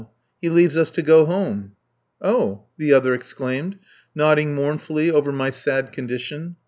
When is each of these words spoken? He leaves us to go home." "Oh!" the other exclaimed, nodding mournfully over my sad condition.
He 0.41 0.49
leaves 0.49 0.77
us 0.77 0.89
to 0.89 1.03
go 1.03 1.27
home." 1.27 1.75
"Oh!" 2.23 2.63
the 2.75 2.91
other 2.91 3.13
exclaimed, 3.13 3.77
nodding 4.15 4.55
mournfully 4.55 5.11
over 5.11 5.31
my 5.31 5.51
sad 5.51 5.93
condition. 5.93 6.55